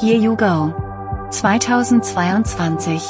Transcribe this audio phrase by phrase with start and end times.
[0.00, 0.72] Here You Go
[1.30, 3.02] 2022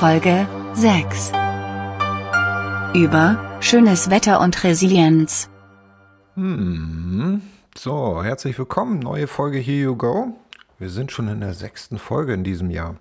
[0.00, 1.32] Folge 6
[2.94, 5.48] über schönes Wetter und Resilienz.
[6.34, 7.51] Hm.
[7.84, 9.00] So, herzlich willkommen.
[9.00, 10.36] Neue Folge Here You Go.
[10.78, 12.94] Wir sind schon in der sechsten Folge in diesem Jahr.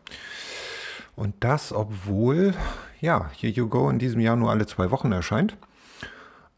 [1.16, 2.56] Und das, obwohl,
[3.00, 5.56] ja, Here You Go in diesem Jahr nur alle zwei Wochen erscheint.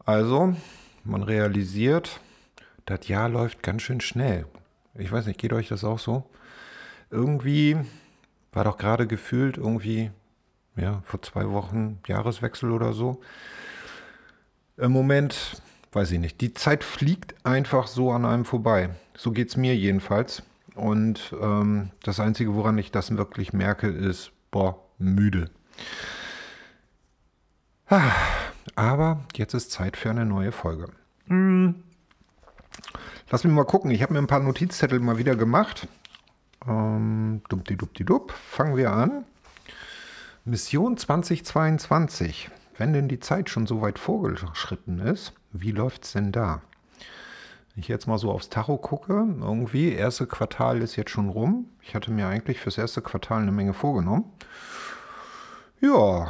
[0.06, 0.56] Also,
[1.04, 2.22] man realisiert,
[2.86, 4.46] das Jahr läuft ganz schön schnell.
[4.96, 6.24] Ich weiß nicht, geht euch das auch so?
[7.12, 7.76] Irgendwie
[8.54, 10.12] war doch gerade gefühlt irgendwie
[10.78, 13.20] ja, vor zwei Wochen Jahreswechsel oder so.
[14.78, 15.62] Im Moment,
[15.96, 18.90] weiß ich nicht, die Zeit fliegt einfach so an einem vorbei.
[19.16, 20.44] So geht es mir jedenfalls.
[20.76, 25.50] Und ähm, das Einzige, woran ich das wirklich merke, ist, boah, müde.
[28.76, 30.88] Aber jetzt ist Zeit für eine neue Folge.
[31.28, 31.76] Hm.
[33.30, 33.92] Lass mich mal gucken.
[33.92, 35.88] Ich habe mir ein paar Notizzettel mal wieder gemacht.
[36.68, 38.32] Ähm, dupp.
[38.32, 39.26] Fangen wir an.
[40.46, 42.50] Mission 2022.
[42.76, 46.62] Wenn denn die Zeit schon so weit vorgeschritten ist, wie läuft es denn da?
[47.74, 51.70] Wenn ich jetzt mal so aufs Tacho gucke, irgendwie, erste Quartal ist jetzt schon rum.
[51.82, 54.26] Ich hatte mir eigentlich fürs erste Quartal eine Menge vorgenommen.
[55.82, 56.28] Ja,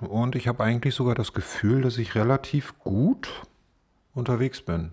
[0.00, 3.42] und ich habe eigentlich sogar das Gefühl, dass ich relativ gut
[4.14, 4.92] unterwegs bin.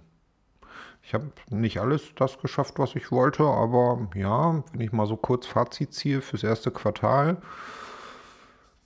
[1.01, 5.17] Ich habe nicht alles das geschafft, was ich wollte, aber ja, wenn ich mal so
[5.17, 7.41] kurz Fazit ziehe fürs erste Quartal,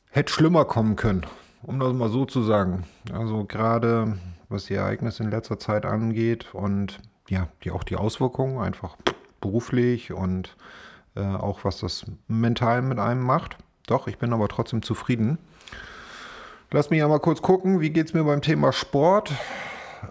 [0.10, 1.26] hätte schlimmer kommen können,
[1.64, 2.84] um das mal so zu sagen.
[3.12, 4.18] Also gerade
[4.50, 8.98] was die Ereignisse in letzter Zeit angeht und ja, die, auch die Auswirkungen einfach
[9.42, 10.56] beruflich und
[11.16, 13.58] äh, auch was das mental mit einem macht.
[13.88, 15.38] Doch, ich bin aber trotzdem zufrieden.
[16.72, 19.34] Lass mich ja mal kurz gucken, wie geht es mir beim Thema Sport.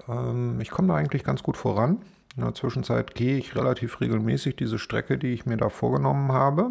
[0.09, 1.99] Ähm, ich komme da eigentlich ganz gut voran.
[2.37, 6.71] In der Zwischenzeit gehe ich relativ regelmäßig diese Strecke, die ich mir da vorgenommen habe.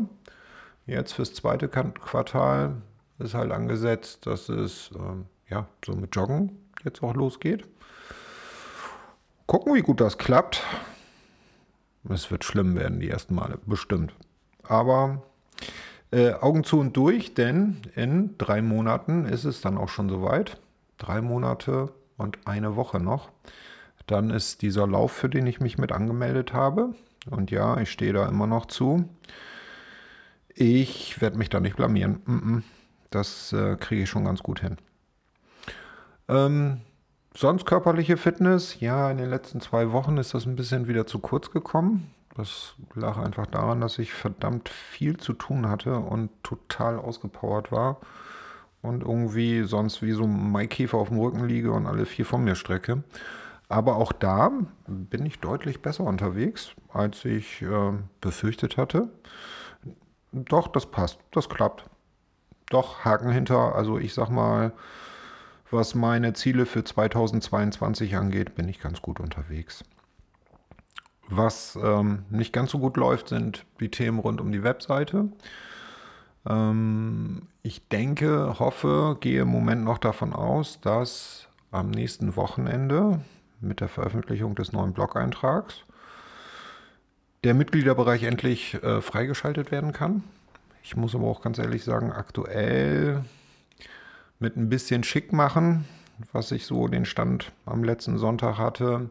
[0.88, 2.81] Jetzt fürs zweite Quartal
[3.21, 7.65] ist halt angesetzt, dass es ähm, ja so mit Joggen jetzt auch losgeht.
[9.47, 10.63] Gucken, wie gut das klappt.
[12.09, 14.13] Es wird schlimm werden, die ersten Male, bestimmt.
[14.63, 15.21] Aber
[16.11, 20.59] äh, Augen zu und durch, denn in drei Monaten ist es dann auch schon soweit.
[20.97, 23.31] Drei Monate und eine Woche noch.
[24.07, 26.95] Dann ist dieser Lauf, für den ich mich mit angemeldet habe.
[27.29, 29.05] Und ja, ich stehe da immer noch zu.
[30.53, 32.21] Ich werde mich da nicht blamieren.
[32.25, 32.63] Mm -mm.
[33.11, 34.77] Das äh, kriege ich schon ganz gut hin.
[36.27, 36.81] Ähm,
[37.35, 38.79] sonst körperliche Fitness.
[38.79, 42.09] Ja, in den letzten zwei Wochen ist das ein bisschen wieder zu kurz gekommen.
[42.35, 48.00] Das lag einfach daran, dass ich verdammt viel zu tun hatte und total ausgepowert war.
[48.81, 52.44] Und irgendwie sonst wie so ein Maikäfer auf dem Rücken liege und alle vier von
[52.44, 53.03] mir strecke.
[53.67, 54.51] Aber auch da
[54.88, 59.09] bin ich deutlich besser unterwegs, als ich äh, befürchtet hatte.
[60.31, 61.85] Doch, das passt, das klappt
[62.73, 63.75] doch Haken hinter.
[63.75, 64.71] Also ich sag mal,
[65.69, 69.83] was meine Ziele für 2022 angeht, bin ich ganz gut unterwegs.
[71.29, 75.29] Was ähm, nicht ganz so gut läuft, sind die Themen rund um die Webseite.
[76.47, 83.21] Ähm, ich denke, hoffe, gehe im Moment noch davon aus, dass am nächsten Wochenende
[83.61, 85.83] mit der Veröffentlichung des neuen Blog-Eintrags
[87.43, 90.23] der Mitgliederbereich endlich äh, freigeschaltet werden kann.
[90.84, 93.24] Ich muss aber auch ganz ehrlich sagen, aktuell
[94.40, 95.86] mit ein bisschen schick machen,
[96.31, 99.09] was ich so den Stand am letzten Sonntag hatte.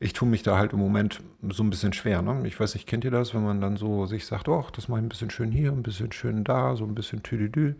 [0.00, 2.22] Ich tue mich da halt im Moment so ein bisschen schwer.
[2.22, 2.46] Ne?
[2.46, 5.00] Ich weiß nicht, kennt ihr das, wenn man dann so sich sagt, oh, das mache
[5.00, 7.74] ich ein bisschen schön hier, ein bisschen schön da, so ein bisschen tüdüdü.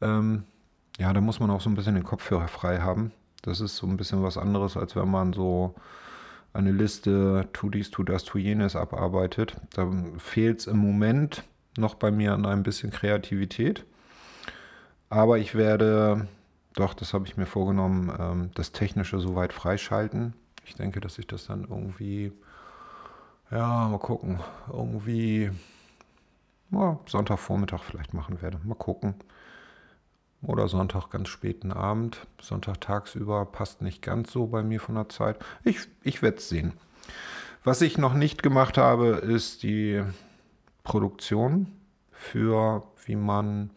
[0.00, 0.44] Ähm,
[0.98, 3.12] ja, da muss man auch so ein bisschen den Kopfhörer frei haben.
[3.42, 5.74] Das ist so ein bisschen was anderes, als wenn man so
[6.52, 9.56] eine Liste, tu dies, tu das, tu jenes abarbeitet.
[9.74, 11.44] Da fehlt es im Moment
[11.76, 13.84] noch bei mir an ein bisschen Kreativität.
[15.10, 16.28] Aber ich werde,
[16.74, 20.34] doch, das habe ich mir vorgenommen, ähm, das Technische soweit freischalten.
[20.64, 22.32] Ich denke, dass ich das dann irgendwie,
[23.50, 24.40] ja, mal gucken,
[24.72, 25.50] irgendwie
[26.70, 28.58] ja, Sonntagvormittag vielleicht machen werde.
[28.64, 29.14] Mal gucken.
[30.42, 32.26] Oder Sonntag ganz späten Abend.
[32.40, 35.38] Sonntag tagsüber passt nicht ganz so bei mir von der Zeit.
[35.62, 36.74] Ich, ich werde es sehen.
[37.62, 40.02] Was ich noch nicht gemacht habe, ist die
[40.84, 41.72] Produktion
[42.12, 43.70] für, wie man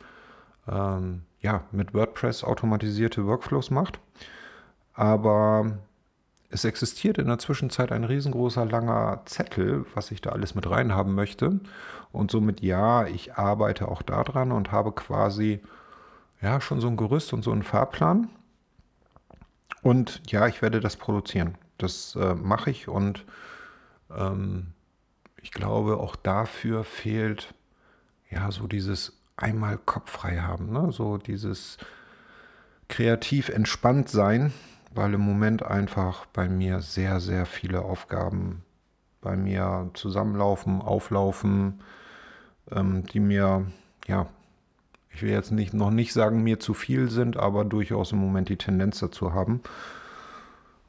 [0.68, 4.00] ähm, ja, mit WordPress automatisierte Workflows macht.
[4.94, 5.80] Aber
[6.50, 11.13] es existiert in der Zwischenzeit ein riesengroßer langer Zettel, was ich da alles mit reinhaben
[11.15, 11.59] möchte.
[12.12, 15.62] Und somit ja, ich arbeite auch daran und habe quasi
[16.42, 18.30] ja schon so ein Gerüst und so einen Fahrplan.
[19.81, 21.57] Und ja, ich werde das produzieren.
[21.77, 23.25] Das äh, mache ich und
[24.15, 24.74] ähm,
[25.47, 27.53] ich glaube, auch dafür fehlt
[28.29, 30.91] ja so dieses einmal Kopf frei haben, ne?
[30.91, 31.77] so dieses
[32.89, 34.51] kreativ entspannt sein,
[34.94, 38.63] weil im Moment einfach bei mir sehr, sehr viele Aufgaben
[39.21, 41.81] bei mir zusammenlaufen, auflaufen,
[42.69, 43.67] ähm, die mir,
[44.05, 44.27] ja,
[45.11, 48.49] ich will jetzt nicht, noch nicht sagen, mir zu viel sind, aber durchaus im Moment
[48.49, 49.61] die Tendenz dazu haben.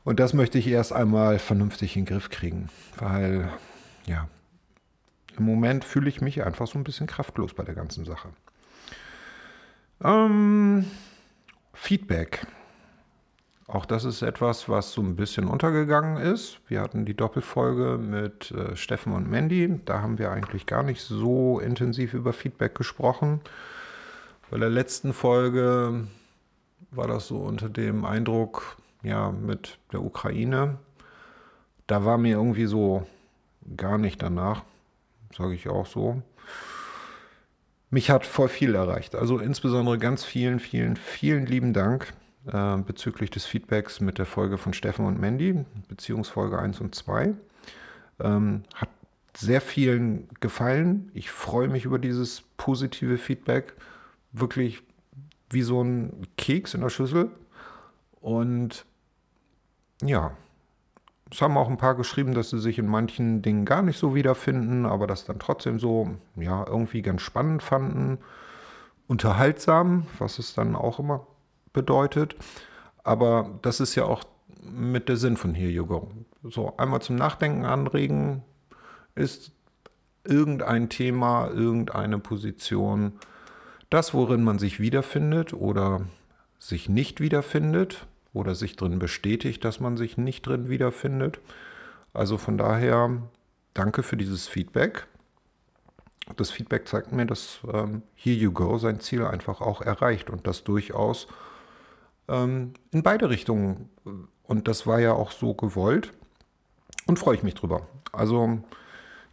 [0.02, 3.50] Und das möchte ich erst einmal vernünftig in den Griff kriegen, weil,
[4.04, 4.26] ja,
[5.38, 8.28] im Moment fühle ich mich einfach so ein bisschen kraftlos bei der ganzen Sache.
[10.02, 10.84] Ähm,
[11.72, 12.46] Feedback.
[13.66, 16.58] Auch das ist etwas, was so ein bisschen untergegangen ist.
[16.68, 19.78] Wir hatten die Doppelfolge mit äh, Steffen und Mandy.
[19.84, 23.42] Da haben wir eigentlich gar nicht so intensiv über Feedback gesprochen.
[24.50, 26.06] Bei der letzten Folge
[26.90, 30.78] war das so unter dem Eindruck, ja, mit der Ukraine.
[31.86, 33.06] Da war mir irgendwie so
[33.76, 34.62] gar nicht danach,
[35.36, 36.22] sage ich auch so.
[37.90, 39.14] Mich hat voll viel erreicht.
[39.14, 42.12] Also insbesondere ganz vielen, vielen, vielen lieben Dank
[42.46, 47.34] äh, bezüglich des Feedbacks mit der Folge von Steffen und Mandy, Beziehungsfolge 1 und 2.
[48.20, 48.90] Ähm, hat
[49.36, 51.10] sehr vielen gefallen.
[51.14, 53.74] Ich freue mich über dieses positive Feedback.
[54.32, 54.82] Wirklich
[55.50, 57.30] wie so ein Keks in der Schüssel.
[58.20, 58.84] Und
[60.02, 60.36] ja,
[61.30, 64.14] es haben auch ein paar geschrieben, dass sie sich in manchen Dingen gar nicht so
[64.14, 68.18] wiederfinden, aber das dann trotzdem so, ja, irgendwie ganz spannend fanden.
[69.06, 71.26] Unterhaltsam, was es dann auch immer
[71.72, 72.36] bedeutet.
[73.04, 74.24] Aber das ist ja auch
[74.62, 75.86] mit der Sinn von Here You.
[76.42, 78.42] So einmal zum Nachdenken anregen
[79.14, 79.52] ist
[80.24, 83.12] irgendein Thema, irgendeine Position,
[83.90, 86.02] das, worin man sich wiederfindet oder
[86.58, 88.06] sich nicht wiederfindet
[88.38, 91.40] oder sich drin bestätigt, dass man sich nicht drin wiederfindet.
[92.14, 93.22] Also von daher
[93.74, 95.06] danke für dieses Feedback.
[96.36, 100.46] Das Feedback zeigt mir, dass ähm, Here You Go sein Ziel einfach auch erreicht und
[100.46, 101.26] das durchaus
[102.28, 103.88] ähm, in beide Richtungen.
[104.44, 106.12] Und das war ja auch so gewollt
[107.06, 107.86] und freue ich mich drüber.
[108.12, 108.60] Also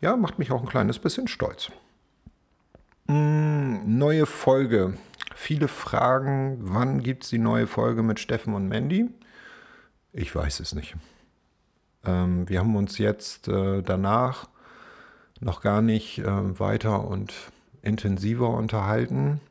[0.01, 1.71] ja, macht mich auch ein kleines bisschen stolz.
[3.07, 4.97] Mm, neue Folge
[5.35, 9.09] viele Fragen, wann gibt es die neue Folge mit Steffen und Mandy?
[10.13, 10.95] Ich weiß es nicht.
[12.05, 14.47] Ähm, wir haben uns jetzt äh, danach
[15.41, 17.33] noch gar nicht äh, weiter und
[17.81, 19.41] intensiver unterhalten,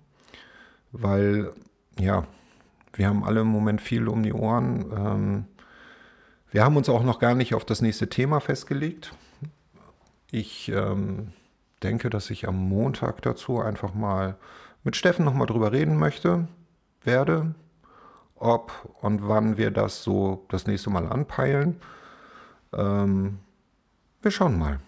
[0.91, 1.53] weil
[1.99, 2.27] ja,
[2.95, 4.91] wir haben alle im Moment viel um die Ohren.
[4.97, 5.45] Ähm,
[6.51, 9.13] wir haben uns auch noch gar nicht auf das nächste Thema festgelegt.
[10.31, 11.33] Ich ähm,
[11.83, 14.37] denke, dass ich am Montag dazu einfach mal
[14.85, 16.47] mit Steffen nochmal drüber reden möchte,
[17.03, 17.55] werde,
[18.37, 21.81] ob und wann wir das so das nächste Mal anpeilen.
[22.73, 23.39] Ähm,
[24.23, 24.81] wir schauen mal.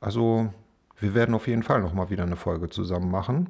[0.00, 0.52] Also
[0.98, 3.48] wir werden auf jeden Fall nochmal wieder eine Folge zusammen machen.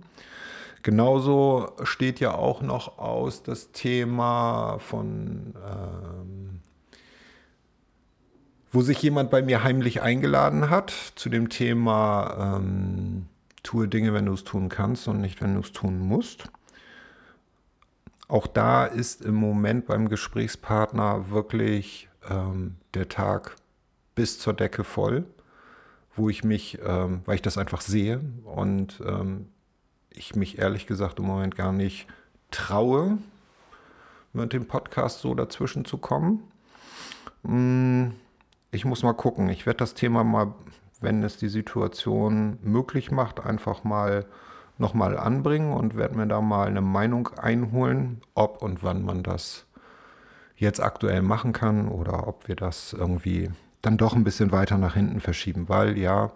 [0.82, 6.60] Genauso steht ja auch noch aus das Thema von, ähm,
[8.70, 13.26] wo sich jemand bei mir heimlich eingeladen hat zu dem Thema ähm,
[13.62, 16.44] tue Dinge, wenn du es tun kannst und nicht, wenn du es tun musst.
[18.28, 23.56] Auch da ist im Moment beim Gesprächspartner wirklich ähm, der Tag
[24.14, 25.24] bis zur Decke voll,
[26.14, 29.48] wo ich mich, ähm, weil ich das einfach sehe und ähm,
[30.10, 32.06] ich mich ehrlich gesagt im Moment gar nicht
[32.50, 33.18] traue,
[34.32, 36.42] mit dem Podcast so dazwischen zu kommen.
[37.44, 38.12] Hm,
[38.70, 39.48] ich muss mal gucken.
[39.48, 40.54] Ich werde das Thema mal
[41.00, 44.26] wenn es die Situation möglich macht, einfach mal
[44.78, 49.66] nochmal anbringen und werde mir da mal eine Meinung einholen, ob und wann man das
[50.56, 53.50] jetzt aktuell machen kann oder ob wir das irgendwie
[53.82, 56.32] dann doch ein bisschen weiter nach hinten verschieben, weil ja,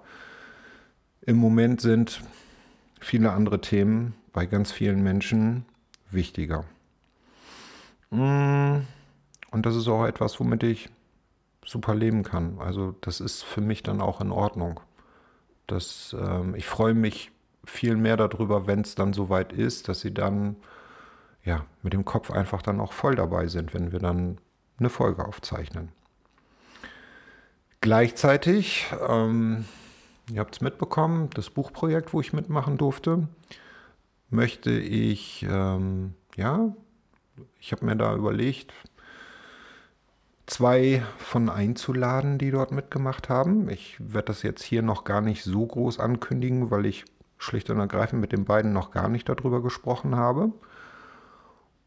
[1.23, 2.23] im Moment sind
[3.01, 5.65] viele andere Themen bei ganz vielen Menschen
[6.11, 6.65] wichtiger.
[8.11, 8.81] Mm,
[9.51, 10.89] und das ist auch etwas, womit ich
[11.65, 12.59] super leben kann.
[12.59, 14.81] Also das ist für mich dann auch in Ordnung.
[15.67, 17.31] Das, ähm, ich freue mich
[17.65, 20.57] viel mehr darüber, wenn es dann soweit ist, dass sie dann
[21.45, 24.39] ja mit dem Kopf einfach dann auch voll dabei sind, wenn wir dann
[24.79, 25.91] eine Folge aufzeichnen.
[27.81, 29.65] Gleichzeitig, ähm,
[30.31, 33.29] ihr habt es mitbekommen, das Buchprojekt, wo ich mitmachen durfte,
[34.31, 36.75] möchte ich, ähm, ja,
[37.61, 38.73] ich habe mir da überlegt,
[40.47, 43.69] zwei von einzuladen, die dort mitgemacht haben.
[43.69, 47.05] Ich werde das jetzt hier noch gar nicht so groß ankündigen, weil ich
[47.39, 50.53] schlicht und ergreifend mit den beiden noch gar nicht darüber gesprochen habe.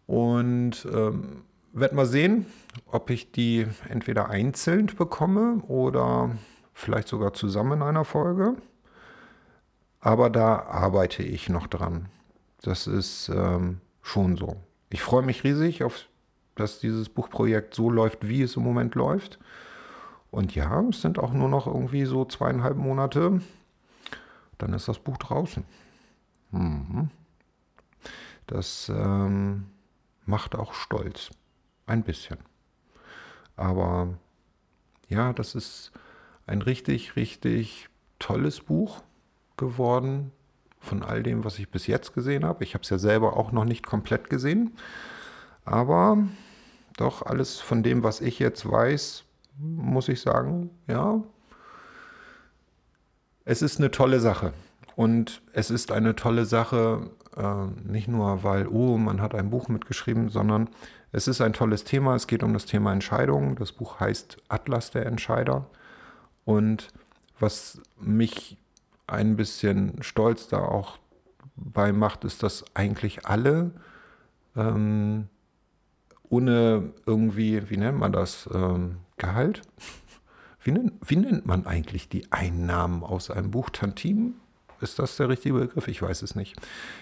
[0.08, 1.44] Und ähm,
[1.74, 2.46] werde mal sehen,
[2.88, 6.32] ob ich die entweder einzeln bekomme oder
[6.74, 8.56] vielleicht sogar zusammen in einer Folge.
[10.00, 12.10] Aber da arbeite ich noch dran.
[12.62, 14.58] Das ist ähm, schon so.
[14.90, 16.06] Ich freue mich riesig, auf,
[16.56, 19.40] dass dieses Buchprojekt so läuft, wie es im Moment läuft.
[20.32, 23.42] Und ja, es sind auch nur noch irgendwie so zweieinhalb Monate.
[24.58, 25.64] Dann ist das Buch draußen.
[26.52, 27.10] Mhm.
[28.48, 29.66] Das ähm,
[30.26, 31.32] macht auch stolz.
[31.88, 32.38] Ein bisschen.
[33.56, 34.18] Aber
[35.08, 35.92] ja, das ist
[36.48, 39.04] ein richtig, richtig tolles Buch
[39.58, 40.32] geworden
[40.80, 42.64] von all dem, was ich bis jetzt gesehen habe.
[42.64, 44.76] Ich habe es ja selber auch noch nicht komplett gesehen.
[45.66, 46.20] Aber
[46.98, 49.24] doch alles von dem, was ich jetzt weiß,
[49.58, 51.22] muss ich sagen, ja,
[53.44, 54.54] es ist eine tolle Sache.
[54.96, 59.68] Und es ist eine tolle Sache, äh, nicht nur, weil, oh, man hat ein Buch
[59.68, 60.70] mitgeschrieben, sondern
[61.12, 62.16] es ist ein tolles Thema.
[62.16, 63.56] Es geht um das Thema Entscheidungen.
[63.56, 65.66] Das Buch heißt Atlas der Entscheider.
[66.46, 66.90] Und
[67.40, 68.58] was mich
[69.08, 70.98] ein bisschen stolz da auch
[71.56, 73.72] bei macht, ist, dass eigentlich alle
[74.56, 75.28] ähm,
[76.30, 79.62] ohne irgendwie, wie nennt man das, ähm, Gehalt?
[80.62, 83.70] Wie nennt, wie nennt man eigentlich die Einnahmen aus einem Buch?
[83.70, 84.34] Tantim?
[84.82, 85.88] Ist das der richtige Begriff?
[85.88, 86.56] Ich weiß es nicht.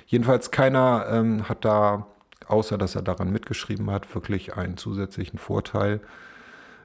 [0.05, 2.07] Jedenfalls keiner ähm, hat da,
[2.47, 6.01] außer dass er daran mitgeschrieben hat, wirklich einen zusätzlichen Vorteil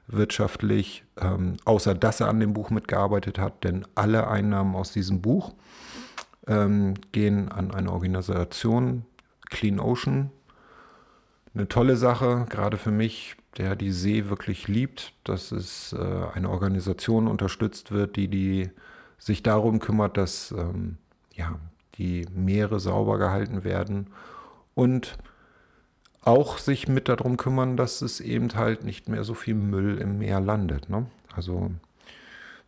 [0.07, 5.21] wirtschaftlich, ähm, außer dass er an dem Buch mitgearbeitet hat, denn alle Einnahmen aus diesem
[5.21, 5.53] Buch
[6.47, 9.05] ähm, gehen an eine Organisation,
[9.49, 10.31] Clean Ocean.
[11.53, 16.49] Eine tolle Sache, gerade für mich, der die See wirklich liebt, dass es äh, eine
[16.49, 18.69] Organisation unterstützt wird, die, die
[19.17, 20.97] sich darum kümmert, dass ähm,
[21.33, 21.59] ja,
[21.97, 24.07] die Meere sauber gehalten werden
[24.75, 25.17] und
[26.21, 30.19] auch sich mit darum kümmern, dass es eben halt nicht mehr so viel Müll im
[30.19, 30.89] Meer landet.
[30.89, 31.07] Ne?
[31.35, 31.71] Also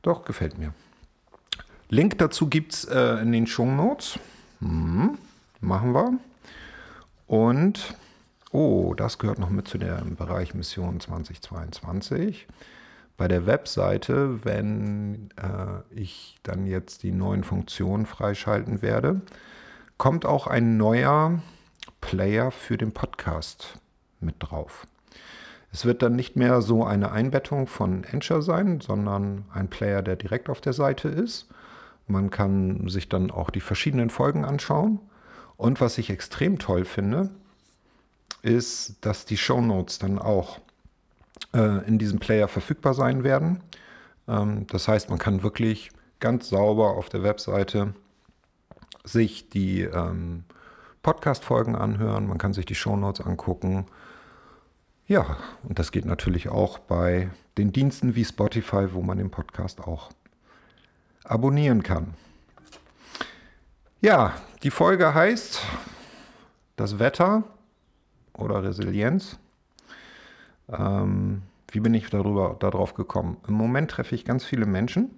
[0.01, 0.73] doch, gefällt mir.
[1.89, 4.17] Link dazu gibt es äh, in den Show Notes.
[4.59, 5.17] Hm,
[5.59, 6.13] machen wir.
[7.27, 7.95] Und,
[8.51, 12.47] oh, das gehört noch mit zu dem Bereich Mission 2022.
[13.17, 19.21] Bei der Webseite, wenn äh, ich dann jetzt die neuen Funktionen freischalten werde,
[19.97, 21.41] kommt auch ein neuer
[22.01, 23.79] Player für den Podcast
[24.19, 24.87] mit drauf.
[25.71, 30.15] Es wird dann nicht mehr so eine Einbettung von Encher sein, sondern ein Player, der
[30.15, 31.47] direkt auf der Seite ist.
[32.07, 34.99] Man kann sich dann auch die verschiedenen Folgen anschauen.
[35.55, 37.29] Und was ich extrem toll finde,
[38.41, 40.59] ist, dass die Show Notes dann auch
[41.53, 43.61] äh, in diesem Player verfügbar sein werden.
[44.27, 47.93] Ähm, das heißt, man kann wirklich ganz sauber auf der Webseite
[49.03, 50.43] sich die ähm,
[51.03, 53.87] Podcast-Folgen anhören, man kann sich die Shownotes angucken.
[55.07, 59.81] Ja, und das geht natürlich auch bei den Diensten wie Spotify, wo man den Podcast
[59.81, 60.11] auch
[61.23, 62.13] abonnieren kann.
[63.99, 64.33] Ja,
[64.63, 65.61] die Folge heißt
[66.75, 67.43] das Wetter
[68.37, 69.39] oder Resilienz.
[70.69, 73.37] Ähm, wie bin ich darüber darauf gekommen?
[73.47, 75.09] Im Moment treffe ich ganz viele Menschen,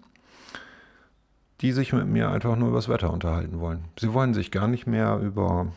[1.62, 3.86] die sich mit mir einfach nur über das Wetter unterhalten wollen.
[4.00, 5.68] Sie wollen sich gar nicht mehr über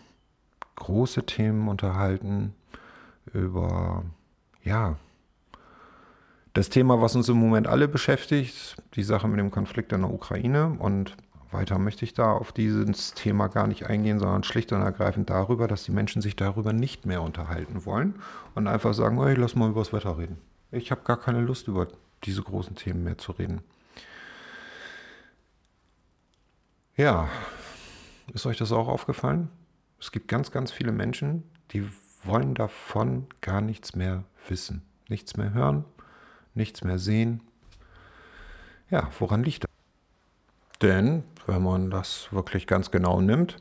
[0.76, 2.54] große Themen unterhalten,
[3.32, 4.04] über,
[4.62, 4.96] ja,
[6.52, 10.12] das Thema, was uns im Moment alle beschäftigt, die Sache mit dem Konflikt in der
[10.12, 10.74] Ukraine.
[10.78, 11.16] Und
[11.52, 15.68] weiter möchte ich da auf dieses Thema gar nicht eingehen, sondern schlicht und ergreifend darüber,
[15.68, 18.16] dass die Menschen sich darüber nicht mehr unterhalten wollen
[18.54, 20.38] und einfach sagen, hey, lass mal über das Wetter reden.
[20.70, 21.88] Ich habe gar keine Lust, über
[22.24, 23.60] diese großen Themen mehr zu reden.
[26.96, 27.28] Ja,
[28.32, 29.50] ist euch das auch aufgefallen?
[30.00, 31.86] Es gibt ganz, ganz viele Menschen, die
[32.24, 35.84] wollen davon gar nichts mehr wissen, nichts mehr hören,
[36.54, 37.42] nichts mehr sehen.
[38.90, 39.75] Ja, woran liegt das?
[40.82, 43.56] Denn, wenn man das wirklich ganz genau nimmt,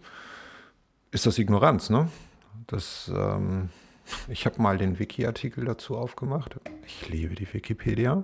[1.11, 1.89] ist das Ignoranz.
[1.89, 2.09] Ne?
[2.67, 3.69] Das, ähm,
[4.27, 6.59] ich habe mal den Wiki-Artikel dazu aufgemacht.
[6.85, 8.23] Ich liebe die Wikipedia.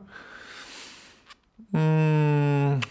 [1.71, 2.81] Hm,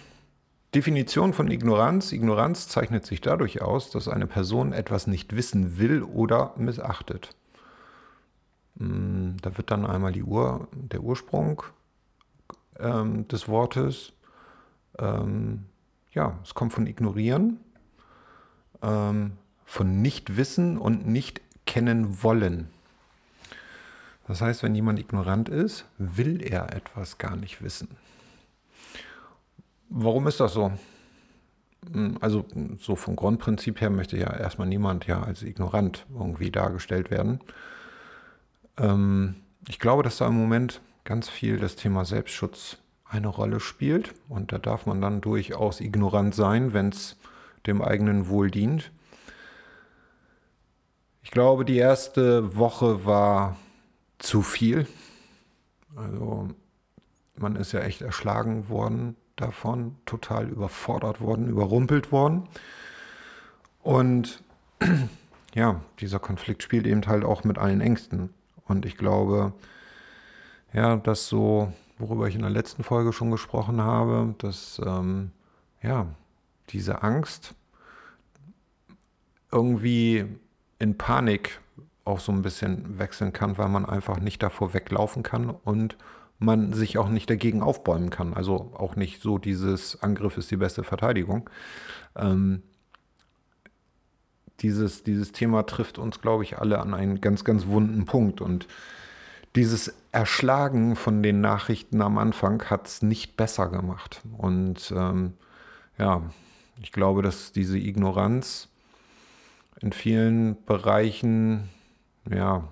[0.75, 2.13] Definition von Ignoranz.
[2.13, 7.31] Ignoranz zeichnet sich dadurch aus, dass eine Person etwas nicht wissen will oder missachtet.
[8.79, 11.63] Hm, da wird dann einmal Ur, der Ursprung
[12.79, 14.13] ähm, des Wortes.
[14.99, 15.67] Ähm,
[16.13, 17.61] ja, es kommt von ignorieren,
[18.83, 19.33] ähm,
[19.65, 22.69] von nicht wissen und nicht kennen wollen.
[24.27, 27.89] Das heißt, wenn jemand ignorant ist, will er etwas gar nicht wissen.
[29.89, 30.73] Warum ist das so?
[31.93, 32.45] Hm, also
[32.79, 37.41] so vom Grundprinzip her möchte ja erstmal niemand ja als ignorant irgendwie dargestellt werden.
[38.77, 39.37] Ähm,
[39.69, 42.79] ich glaube, dass da im Moment ganz viel das Thema Selbstschutz
[43.11, 47.17] eine Rolle spielt und da darf man dann durchaus ignorant sein, wenn es
[47.67, 48.93] dem eigenen Wohl dient.
[51.23, 53.57] Ich glaube, die erste Woche war
[54.19, 54.87] zu viel.
[55.97, 56.49] Also
[57.37, 62.49] man ist ja echt erschlagen worden davon, total überfordert worden, überrumpelt worden.
[63.83, 64.43] Und
[65.55, 68.31] ja, dieser Konflikt spielt eben halt auch mit allen Ängsten.
[68.65, 69.53] Und ich glaube,
[70.73, 75.31] ja, dass so, worüber ich in der letzten Folge schon gesprochen habe, dass ähm,
[75.83, 76.07] ja,
[76.71, 77.55] diese Angst
[79.53, 80.25] irgendwie
[80.79, 81.61] in Panik
[82.05, 85.97] auch so ein bisschen wechseln kann, weil man einfach nicht davor weglaufen kann und
[86.39, 88.35] man sich auch nicht dagegen aufbäumen kann.
[88.35, 91.51] Also auch nicht so dieses Angriff ist die beste Verteidigung.
[92.17, 92.63] Ähm,
[94.61, 98.41] dieses, dieses Thema trifft uns, glaube ich, alle an einen ganz, ganz wunden Punkt.
[98.41, 98.67] Und
[99.57, 104.23] dieses Erschlagen von den Nachrichten am Anfang hat es nicht besser gemacht.
[104.39, 105.35] Und ähm,
[105.99, 106.23] ja,
[106.81, 108.69] ich glaube, dass diese Ignoranz
[109.81, 111.69] in vielen Bereichen,
[112.31, 112.69] ja,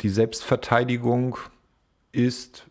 [0.00, 1.36] die Selbstverteidigung
[2.12, 2.66] ist,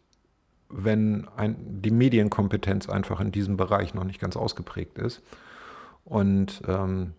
[0.69, 5.21] wenn ein, die Medienkompetenz einfach in diesem Bereich noch nicht ganz ausgeprägt ist.
[6.03, 7.13] Und ähm,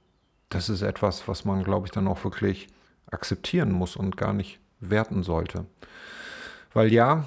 [0.49, 2.69] das ist etwas, was man, glaube ich, dann auch wirklich
[3.11, 5.67] akzeptieren muss und gar nicht werten sollte.
[6.73, 7.25] Weil ja,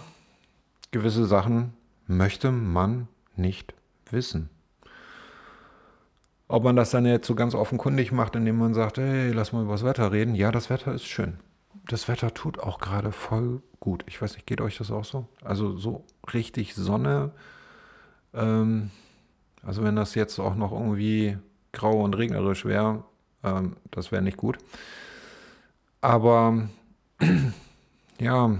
[0.91, 1.73] gewisse Sachen
[2.07, 3.73] möchte man nicht
[4.09, 4.49] wissen.
[6.47, 9.63] Ob man das dann jetzt so ganz offenkundig macht, indem man sagt, hey, lass mal
[9.63, 10.35] über das Wetter reden.
[10.35, 11.39] Ja, das Wetter ist schön.
[11.87, 14.03] Das Wetter tut auch gerade voll gut.
[14.07, 15.27] Ich weiß nicht, geht euch das auch so?
[15.43, 16.03] Also so
[16.33, 17.31] richtig Sonne.
[18.33, 18.91] Ähm,
[19.63, 21.37] also wenn das jetzt auch noch irgendwie
[21.71, 23.05] grau und regnerisch wäre,
[23.43, 24.57] ähm, das wäre nicht gut.
[26.01, 26.67] Aber
[28.19, 28.57] ja,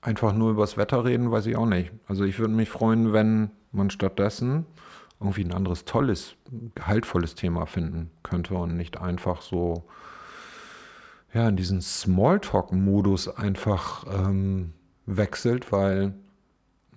[0.00, 1.92] einfach nur übers Wetter reden, weiß ich auch nicht.
[2.06, 4.66] Also ich würde mich freuen, wenn man stattdessen
[5.20, 6.36] irgendwie ein anderes tolles,
[6.74, 9.84] gehaltvolles Thema finden könnte und nicht einfach so
[11.32, 14.72] ja, in diesen Smalltalk-Modus einfach ähm,
[15.06, 16.14] wechselt, weil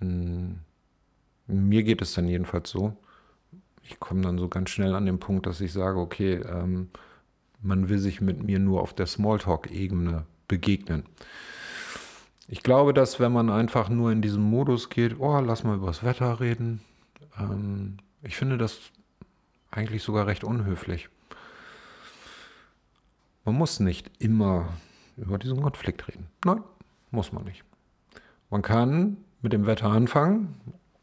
[0.00, 0.58] hm,
[1.46, 2.96] mir geht es dann jedenfalls so,
[3.82, 6.90] ich komme dann so ganz schnell an den Punkt, dass ich sage, okay, ähm,
[7.60, 11.04] man will sich mit mir nur auf der Smalltalk-Ebene begegnen.
[12.46, 15.88] Ich glaube, dass wenn man einfach nur in diesem Modus geht, oh, lass mal über
[15.88, 16.80] das Wetter reden,
[17.38, 18.78] ähm, ich finde das
[19.70, 21.08] eigentlich sogar recht unhöflich.
[23.44, 24.68] Man muss nicht immer
[25.16, 26.26] über diesen Konflikt reden.
[26.44, 26.62] Nein,
[27.10, 27.64] muss man nicht.
[28.50, 30.54] Man kann mit dem Wetter anfangen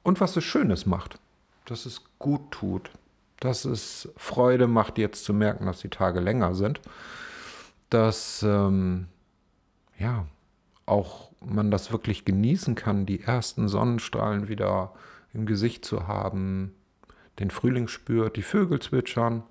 [0.03, 1.19] und was es Schönes macht
[1.65, 2.91] dass es gut tut,
[3.39, 6.81] dass es Freude macht, jetzt zu merken, dass die Tage länger sind,
[7.89, 9.07] dass ähm,
[9.97, 10.25] ja
[10.85, 14.93] auch man das wirklich genießen kann, die ersten Sonnenstrahlen wieder
[15.33, 16.73] im Gesicht zu haben,
[17.39, 19.43] den Frühling spürt, die Vögel zwitschern.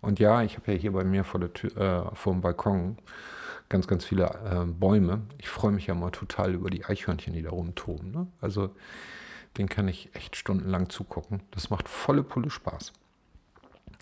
[0.00, 2.98] Und ja, ich habe ja hier bei mir vor, der Tür, äh, vor dem Balkon
[3.68, 5.22] ganz, ganz viele äh, Bäume.
[5.38, 8.10] Ich freue mich ja mal total über die Eichhörnchen, die da rumtoben.
[8.10, 8.26] Ne?
[8.40, 8.74] Also
[9.56, 11.42] den kann ich echt stundenlang zugucken.
[11.50, 12.92] Das macht volle Pulle Spaß.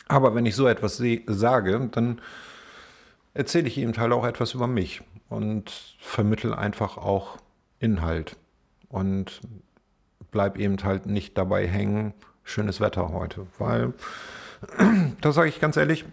[0.09, 2.21] Aber wenn ich so etwas sage, dann
[3.35, 7.37] erzähle ich ihm halt auch etwas über mich und vermittel einfach auch
[7.79, 8.37] Inhalt
[8.89, 9.41] und
[10.31, 13.93] bleib eben halt nicht dabei hängen, schönes Wetter heute, weil
[15.21, 16.05] da sage ich ganz ehrlich,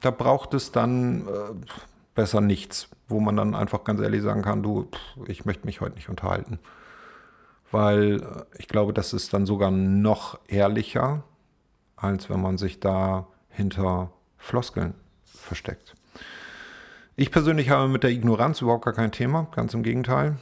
[0.00, 1.54] da braucht es dann äh,
[2.14, 4.88] besser nichts, wo man dann einfach ganz ehrlich sagen kann, du,
[5.28, 6.58] ich möchte mich heute nicht unterhalten.
[7.70, 11.22] Weil äh, ich glaube, das ist dann sogar noch ehrlicher,
[11.96, 15.94] als wenn man sich da hinter Floskeln versteckt.
[17.16, 20.36] Ich persönlich habe mit der Ignoranz überhaupt gar kein Thema, ganz im Gegenteil.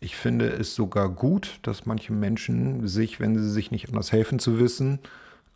[0.00, 4.38] Ich finde es sogar gut, dass manche Menschen sich, wenn sie sich nicht anders helfen
[4.38, 4.98] zu wissen,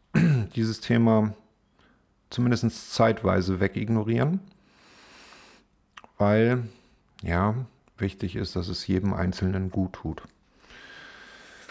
[0.56, 1.34] dieses Thema
[2.30, 4.40] zumindest zeitweise wegignorieren,
[6.18, 6.64] weil
[7.22, 7.54] ja,
[7.98, 10.22] wichtig ist, dass es jedem Einzelnen gut tut.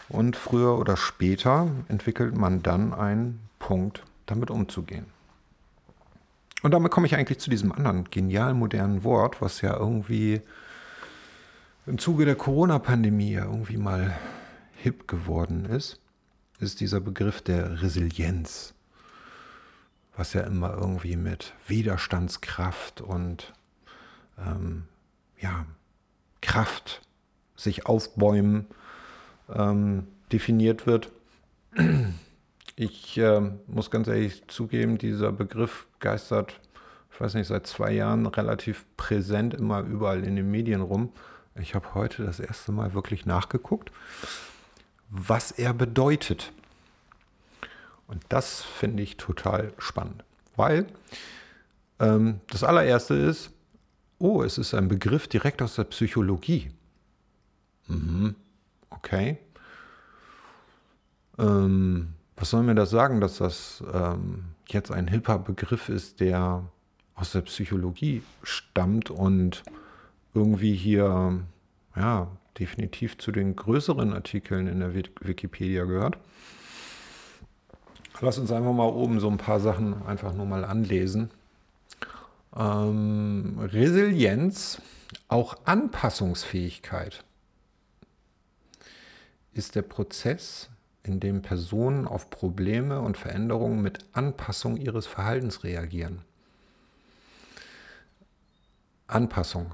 [0.10, 5.06] Und früher oder später entwickelt man dann einen Punkt, damit umzugehen.
[6.64, 10.42] Und damit komme ich eigentlich zu diesem anderen genial modernen Wort, was ja irgendwie
[11.86, 14.18] im Zuge der Corona-Pandemie ja irgendwie mal
[14.78, 16.00] hip geworden ist,
[16.60, 18.74] ist dieser Begriff der Resilienz,
[20.16, 23.54] was ja immer irgendwie mit Widerstandskraft und
[24.40, 24.84] ähm,
[25.42, 25.66] ja,
[26.42, 27.02] Kraft,
[27.58, 28.68] sich aufbäumen
[29.54, 31.12] ähm, definiert wird.
[32.76, 36.60] Ich äh, muss ganz ehrlich zugeben, dieser Begriff geistert,
[37.12, 41.12] ich weiß nicht, seit zwei Jahren relativ präsent immer überall in den Medien rum.
[41.56, 43.92] Ich habe heute das erste Mal wirklich nachgeguckt,
[45.10, 46.52] was er bedeutet.
[48.08, 50.24] Und das finde ich total spannend,
[50.56, 50.88] weil
[52.00, 53.52] ähm, das allererste ist,
[54.18, 56.72] oh, es ist ein Begriff direkt aus der Psychologie.
[57.88, 58.36] Mhm.
[58.90, 59.38] Okay.
[61.38, 66.64] Ähm, was soll mir das sagen, dass das ähm, jetzt ein hipper Begriff ist, der
[67.16, 69.64] aus der Psychologie stammt und
[70.34, 71.40] irgendwie hier,
[71.96, 72.28] ja,
[72.60, 76.18] definitiv zu den größeren Artikeln in der Wikipedia gehört.
[78.22, 81.32] Lass uns einfach mal oben so ein paar Sachen einfach nur mal anlesen.
[82.56, 84.82] Ähm, Resilienz,
[85.28, 87.24] auch Anpassungsfähigkeit,
[89.54, 90.70] ist der Prozess,
[91.04, 96.22] in dem Personen auf Probleme und Veränderungen mit Anpassung ihres Verhaltens reagieren.
[99.08, 99.74] Anpassung,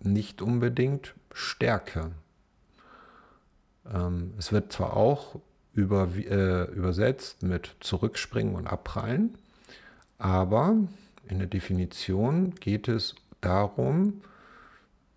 [0.00, 2.12] nicht unbedingt Stärke.
[3.92, 5.40] Ähm, es wird zwar auch
[5.72, 9.38] über, äh, übersetzt mit Zurückspringen und Abprallen,
[10.18, 10.76] aber
[11.28, 14.22] in der Definition geht es darum,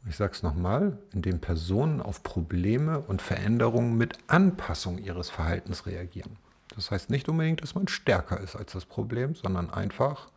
[0.07, 6.37] ich sage es nochmal, indem Personen auf Probleme und Veränderungen mit Anpassung ihres Verhaltens reagieren.
[6.75, 10.29] Das heißt nicht unbedingt, dass man stärker ist als das Problem, sondern einfach,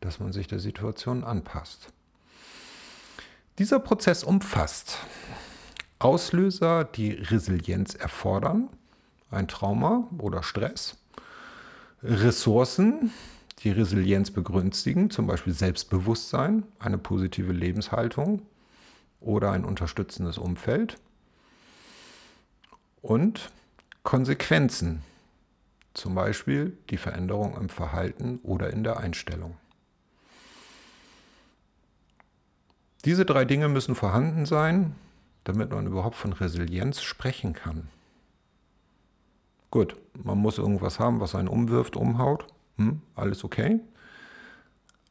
[0.00, 1.92] dass man sich der Situation anpasst.
[3.58, 4.98] Dieser Prozess umfasst
[6.00, 8.68] Auslöser, die Resilienz erfordern,
[9.30, 10.96] ein Trauma oder Stress,
[12.02, 13.10] Ressourcen,
[13.64, 18.42] die Resilienz begünstigen, zum Beispiel Selbstbewusstsein, eine positive Lebenshaltung
[19.20, 20.96] oder ein unterstützendes Umfeld
[23.02, 23.50] und
[24.02, 25.02] Konsequenzen,
[25.94, 29.56] zum Beispiel die Veränderung im Verhalten oder in der Einstellung.
[33.04, 34.94] Diese drei Dinge müssen vorhanden sein,
[35.44, 37.88] damit man überhaupt von Resilienz sprechen kann.
[39.70, 42.46] Gut, man muss irgendwas haben, was einen umwirft, umhaut.
[42.76, 43.80] Hm, alles okay.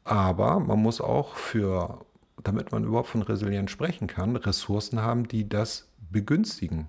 [0.04, 2.04] Aber man muss auch für,
[2.42, 6.86] damit man überhaupt von Resilienz sprechen kann, Ressourcen haben, die das begünstigen.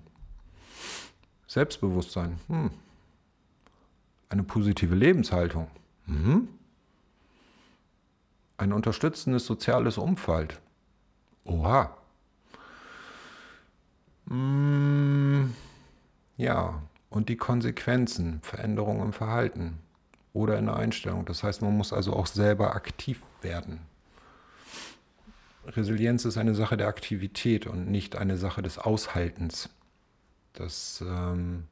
[1.46, 2.38] Selbstbewusstsein.
[2.48, 2.70] Hm.
[4.28, 5.68] Eine positive Lebenshaltung.
[6.06, 6.48] Hm.
[8.56, 10.60] Ein unterstützendes soziales Umfeld.
[11.44, 11.96] Oha.
[14.28, 15.54] Hm.
[16.36, 19.78] Ja, und die Konsequenzen, Veränderungen im Verhalten
[20.32, 21.24] oder in der Einstellung.
[21.24, 23.80] Das heißt, man muss also auch selber aktiv werden.
[25.66, 29.70] Resilienz ist eine Sache der Aktivität und nicht eine Sache des Aushaltens.
[30.52, 31.64] Das, ähm,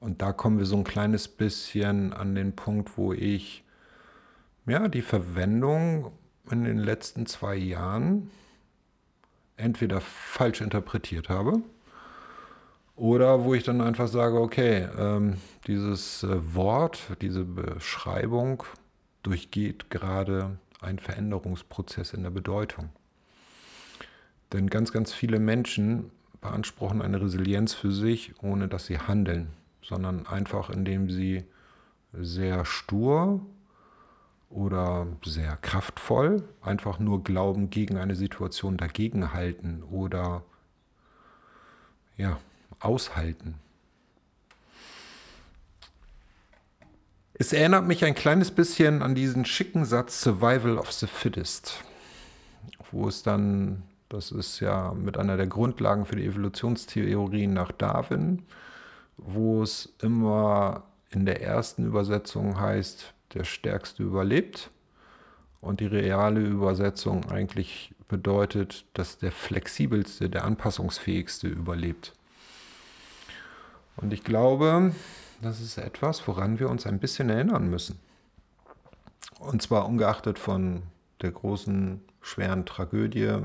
[0.00, 3.64] und da kommen wir so ein kleines bisschen an den Punkt, wo ich
[4.66, 6.12] ja, die Verwendung
[6.50, 8.30] in den letzten zwei Jahren
[9.56, 11.62] entweder falsch interpretiert habe
[12.96, 15.36] oder wo ich dann einfach sage, okay, ähm,
[15.66, 18.62] dieses äh, Wort, diese Beschreibung
[19.22, 22.90] durchgeht gerade einen Veränderungsprozess in der Bedeutung.
[24.52, 29.48] Denn ganz, ganz viele Menschen beanspruchen eine Resilienz für sich, ohne dass sie handeln,
[29.82, 31.44] sondern einfach indem sie
[32.12, 33.40] sehr stur
[34.50, 40.44] oder sehr kraftvoll einfach nur glauben, gegen eine Situation dagegenhalten oder
[42.16, 42.38] ja,
[42.78, 43.56] aushalten.
[47.36, 51.82] Es erinnert mich ein kleines bisschen an diesen schicken Satz Survival of the Fittest,
[52.92, 58.44] wo es dann, das ist ja mit einer der Grundlagen für die Evolutionstheorien nach Darwin,
[59.16, 64.70] wo es immer in der ersten Übersetzung heißt, der Stärkste überlebt
[65.60, 72.12] und die reale Übersetzung eigentlich bedeutet, dass der flexibelste, der anpassungsfähigste überlebt.
[73.96, 74.92] Und ich glaube,
[75.42, 77.98] das ist etwas, woran wir uns ein bisschen erinnern müssen.
[79.38, 80.82] Und zwar ungeachtet von
[81.22, 83.38] der großen, schweren Tragödie,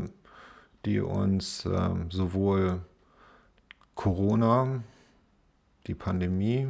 [0.86, 2.82] die uns äh, sowohl
[3.96, 4.82] Corona,
[5.88, 6.70] die Pandemie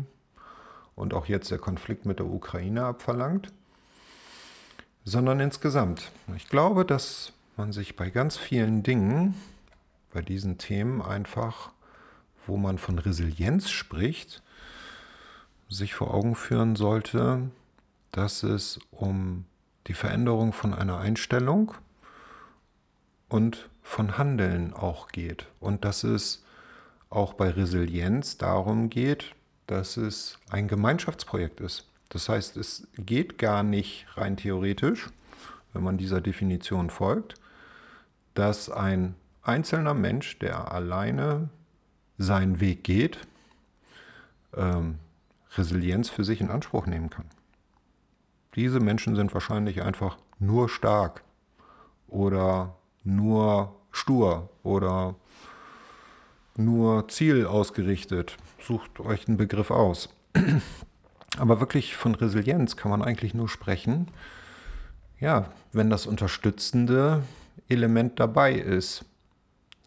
[0.96, 3.52] und auch jetzt der Konflikt mit der Ukraine abverlangt,
[5.06, 6.12] sondern insgesamt.
[6.36, 9.36] Ich glaube, dass man sich bei ganz vielen Dingen,
[10.12, 11.72] bei diesen Themen einfach
[12.50, 14.42] wo man von Resilienz spricht,
[15.70, 17.50] sich vor Augen führen sollte,
[18.12, 19.46] dass es um
[19.88, 21.74] die Veränderung von einer Einstellung
[23.30, 25.48] und von Handeln auch geht.
[25.60, 26.44] Und dass es
[27.10, 29.36] auch bei Resilienz darum geht,
[29.68, 31.88] dass es ein Gemeinschaftsprojekt ist.
[32.10, 35.10] Das heißt, es geht gar nicht rein theoretisch,
[35.74, 37.36] wenn man dieser Definition folgt,
[38.34, 41.50] dass ein einzelner Mensch, der alleine
[42.18, 43.20] seinen Weg geht,
[44.56, 44.98] ähm,
[45.58, 47.26] Resilienz für sich in Anspruch nehmen kann.
[48.56, 51.24] Diese Menschen sind wahrscheinlich einfach nur stark
[52.08, 55.16] oder nur stur oder
[56.56, 58.38] nur zielausgerichtet.
[58.62, 60.10] Sucht euch einen Begriff aus.
[61.38, 64.08] Aber wirklich von Resilienz kann man eigentlich nur sprechen,
[65.20, 67.24] ja, wenn das unterstützende
[67.68, 69.06] Element dabei ist.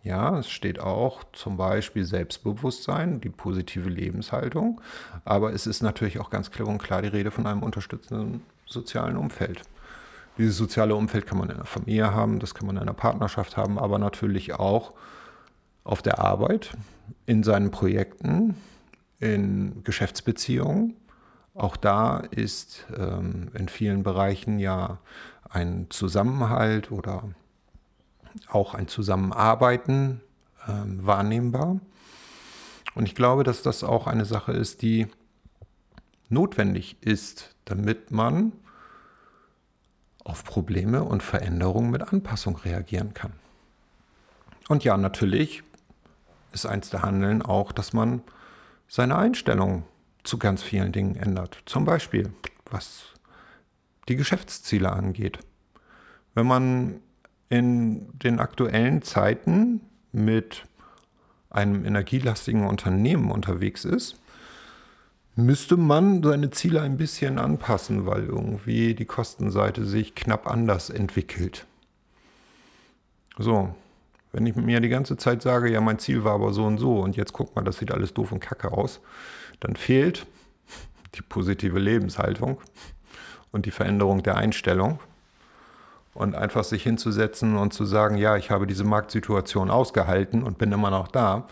[0.03, 4.81] Ja, es steht auch zum Beispiel Selbstbewusstsein, die positive Lebenshaltung,
[5.25, 9.17] aber es ist natürlich auch ganz klipp und klar die Rede von einem unterstützenden sozialen
[9.17, 9.63] Umfeld.
[10.39, 13.57] Dieses soziale Umfeld kann man in einer Familie haben, das kann man in einer Partnerschaft
[13.57, 14.93] haben, aber natürlich auch
[15.85, 16.77] auf der Arbeit,
[17.27, 18.57] in seinen Projekten,
[19.21, 20.97] in Geschäftsbeziehungen.
[21.55, 24.99] Auch da ist ähm, in vielen Bereichen ja
[25.49, 27.25] ein Zusammenhalt oder
[28.49, 30.21] auch ein Zusammenarbeiten
[30.69, 31.81] ähm, wahrnehmbar.
[32.95, 35.07] Und ich glaube, dass das auch eine Sache ist, die
[36.29, 38.53] notwendig ist, damit man
[40.25, 43.33] auf Probleme und Veränderungen mit Anpassung reagieren kann.
[44.69, 45.63] Und ja, natürlich
[46.53, 48.23] ist eins der Handeln auch, dass man
[48.89, 49.85] seine Einstellung
[50.23, 51.63] zu ganz vielen Dingen ändert.
[51.67, 52.33] Zum Beispiel,
[52.71, 53.07] was
[54.09, 55.39] die Geschäftsziele angeht.
[56.35, 57.01] Wenn man
[57.53, 60.65] in den aktuellen Zeiten mit
[61.51, 64.17] einem energielastigen Unternehmen unterwegs ist,
[65.37, 71.67] müsste man seine Ziele ein bisschen anpassen, weil irgendwie die Kostenseite sich knapp anders entwickelt.
[73.37, 73.75] So,
[74.33, 77.01] wenn ich mir die ganze Zeit sage, ja, mein Ziel war aber so und so
[77.01, 79.01] und jetzt guck mal, das sieht alles doof und kacke aus,
[79.61, 80.25] dann fehlt
[81.17, 82.63] die positive Lebenshaltung
[83.51, 85.01] und die Veränderung der Einstellung.
[86.15, 90.71] Und einfach sich hinzusetzen und zu sagen, ja, ich habe diese Marktsituation ausgehalten und bin
[90.73, 91.47] immer noch da,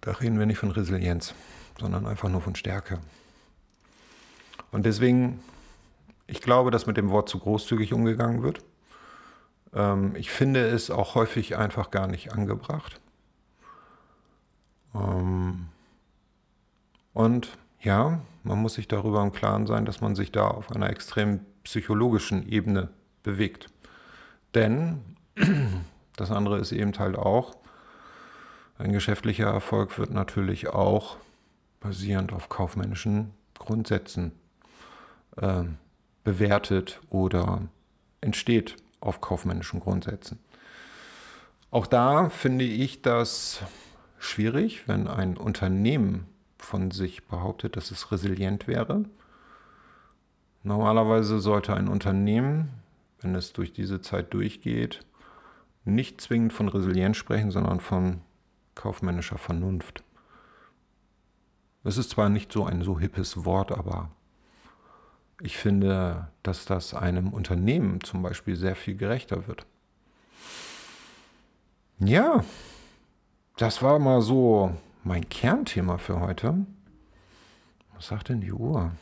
[0.00, 1.34] da reden wir nicht von Resilienz
[1.80, 3.00] sondern einfach nur von Stärke.
[4.70, 5.42] Und deswegen,
[6.26, 8.62] ich glaube, dass mit dem Wort zu großzügig umgegangen wird.
[9.74, 13.00] Ähm, ich finde es auch häufig einfach gar nicht angebracht.
[14.94, 15.68] Ähm,
[17.14, 20.90] und ja, man muss sich darüber im Klaren sein, dass man sich da auf einer
[20.90, 22.90] extrem psychologischen Ebene
[23.22, 23.66] bewegt.
[24.54, 25.16] Denn
[26.16, 27.56] das andere ist eben halt auch,
[28.78, 31.18] ein geschäftlicher Erfolg wird natürlich auch
[31.80, 34.32] basierend auf kaufmännischen Grundsätzen
[35.36, 35.64] äh,
[36.24, 37.62] bewertet oder
[38.20, 40.38] entsteht auf kaufmännischen Grundsätzen.
[41.70, 43.62] Auch da finde ich das
[44.18, 46.26] schwierig, wenn ein Unternehmen
[46.58, 49.04] von sich behauptet, dass es resilient wäre.
[50.62, 52.79] Normalerweise sollte ein Unternehmen,
[53.20, 55.00] wenn es durch diese Zeit durchgeht,
[55.84, 58.20] nicht zwingend von Resilienz sprechen, sondern von
[58.74, 60.02] kaufmännischer Vernunft.
[61.84, 64.10] Es ist zwar nicht so ein so hippes Wort, aber
[65.40, 69.64] ich finde, dass das einem Unternehmen zum Beispiel sehr viel gerechter wird.
[71.98, 72.44] Ja,
[73.56, 76.66] das war mal so mein Kernthema für heute.
[77.94, 78.92] Was sagt denn die Uhr?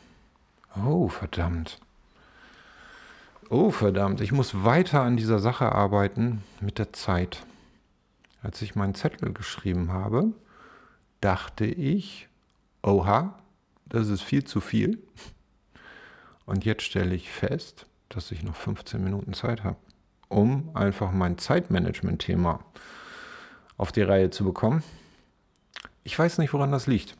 [0.85, 1.79] Oh, verdammt.
[3.51, 4.21] Oh, verdammt.
[4.21, 7.47] Ich muss weiter an dieser Sache arbeiten mit der Zeit.
[8.43, 10.33] Als ich meinen Zettel geschrieben habe,
[11.19, 12.27] dachte ich,
[12.83, 13.39] oha,
[13.87, 15.01] das ist viel zu viel.
[16.45, 19.77] Und jetzt stelle ich fest, dass ich noch 15 Minuten Zeit habe,
[20.27, 22.63] um einfach mein Zeitmanagement-Thema
[23.77, 24.83] auf die Reihe zu bekommen.
[26.03, 27.17] Ich weiß nicht, woran das liegt.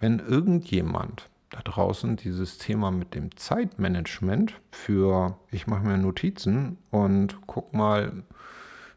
[0.00, 7.46] Wenn irgendjemand da draußen dieses Thema mit dem Zeitmanagement für, ich mache mir Notizen und
[7.46, 8.24] guck mal,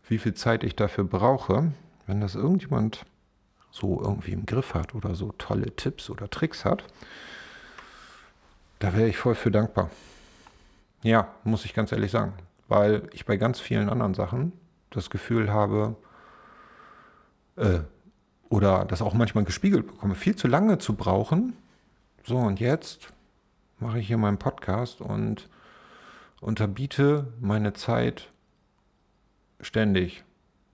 [0.07, 1.73] wie viel Zeit ich dafür brauche,
[2.07, 3.05] wenn das irgendjemand
[3.71, 6.85] so irgendwie im Griff hat oder so tolle Tipps oder Tricks hat,
[8.79, 9.89] da wäre ich voll für dankbar.
[11.03, 12.33] Ja, muss ich ganz ehrlich sagen,
[12.69, 14.53] weil ich bei ganz vielen anderen Sachen
[14.91, 15.97] das Gefühl habe,
[17.57, 17.79] äh,
[18.47, 21.53] oder das auch manchmal gespiegelt bekomme, viel zu lange zu brauchen.
[22.27, 23.13] So, und jetzt
[23.79, 25.47] mache ich hier meinen Podcast und
[26.41, 28.31] unterbiete meine Zeit
[29.61, 30.23] ständig.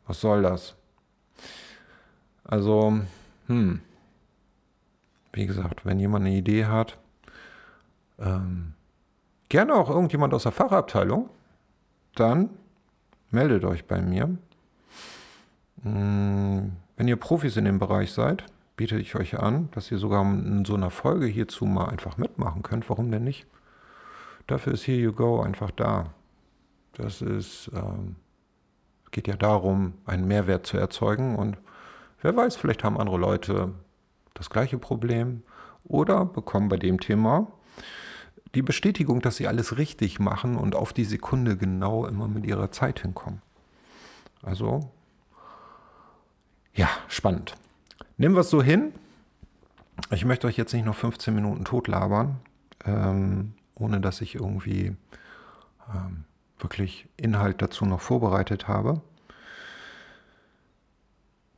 [0.07, 0.75] Was soll das?
[2.45, 3.01] Also,
[3.47, 3.81] hm,
[5.33, 6.97] wie gesagt, wenn jemand eine Idee hat,
[8.17, 8.73] ähm,
[9.49, 11.29] gerne auch irgendjemand aus der Fachabteilung,
[12.15, 12.49] dann
[13.29, 14.37] meldet euch bei mir.
[15.83, 18.45] Mm, wenn ihr Profis in dem Bereich seid,
[18.81, 22.63] biete ich euch an, dass ihr sogar in so einer Folge hierzu mal einfach mitmachen
[22.63, 22.89] könnt.
[22.89, 23.45] Warum denn nicht?
[24.47, 26.15] Dafür ist Here You Go einfach da.
[26.93, 28.15] Das ist, ähm,
[29.11, 31.59] geht ja darum, einen Mehrwert zu erzeugen und
[32.23, 33.71] wer weiß, vielleicht haben andere Leute
[34.33, 35.43] das gleiche Problem
[35.83, 37.51] oder bekommen bei dem Thema
[38.55, 42.71] die Bestätigung, dass sie alles richtig machen und auf die Sekunde genau immer mit ihrer
[42.71, 43.43] Zeit hinkommen.
[44.41, 44.89] Also,
[46.73, 47.53] ja, spannend.
[48.21, 48.93] Nehmen wir es so hin.
[50.11, 52.37] Ich möchte euch jetzt nicht noch 15 Minuten totlabern,
[52.85, 54.95] ähm, ohne dass ich irgendwie
[55.91, 56.25] ähm,
[56.59, 59.01] wirklich Inhalt dazu noch vorbereitet habe.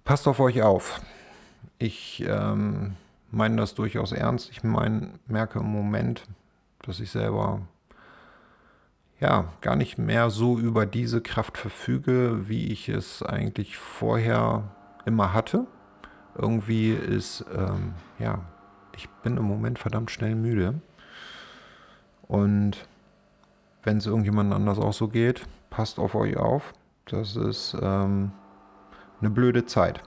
[0.05, 1.01] Passt auf euch auf.
[1.79, 2.95] Ich ähm,
[3.29, 4.49] meine das durchaus ernst.
[4.49, 6.23] Ich mein, merke im Moment,
[6.83, 7.59] dass ich selber
[9.19, 14.71] ja gar nicht mehr so über diese Kraft verfüge, wie ich es eigentlich vorher
[15.05, 15.67] immer hatte.
[16.35, 18.39] Irgendwie ist, ähm, ja,
[18.95, 20.81] ich bin im Moment verdammt schnell müde.
[22.27, 22.87] Und
[23.83, 26.73] wenn es irgendjemand anders auch so geht, passt auf euch auf.
[27.05, 28.31] Das ist ähm,
[29.19, 30.01] eine blöde Zeit.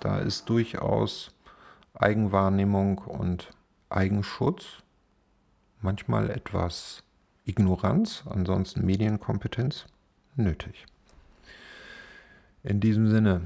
[0.00, 1.30] Da ist durchaus
[1.94, 3.50] Eigenwahrnehmung und
[3.88, 4.82] Eigenschutz,
[5.80, 7.04] manchmal etwas
[7.44, 9.86] Ignoranz, ansonsten Medienkompetenz
[10.36, 10.86] nötig.
[12.62, 13.42] In diesem Sinne.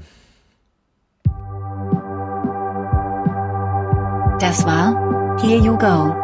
[4.39, 6.15] Das war Here You Go.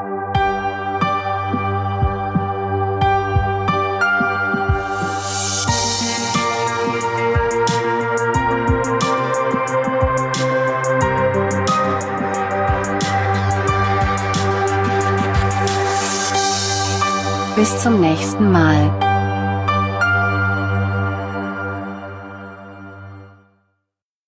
[17.55, 19.02] Bis zum nächsten Mal.